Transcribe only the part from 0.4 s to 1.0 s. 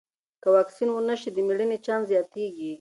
که واکسین